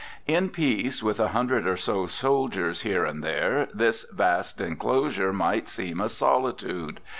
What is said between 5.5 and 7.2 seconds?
seem a solitude.